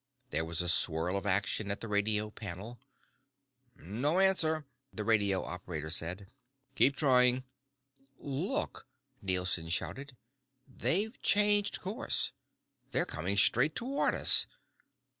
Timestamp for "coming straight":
13.05-13.75